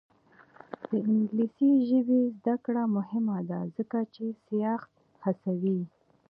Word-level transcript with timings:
د 0.87 0.89
انګلیسي 1.13 1.69
ژبې 1.89 2.19
زده 2.37 2.55
کړه 2.65 2.83
مهمه 2.95 3.37
ده 3.49 3.59
ځکه 3.75 3.99
چې 4.13 4.25
سیاحت 4.45 4.93
هڅوي. 5.23 5.79